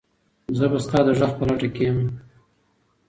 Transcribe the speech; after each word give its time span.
زه 0.57 0.65
به 0.71 0.79
ستا 0.85 0.99
د 1.07 1.09
غږ 1.19 1.31
په 1.37 1.43
لټه 1.49 1.67
کې 1.75 1.83
یم. 1.89 1.99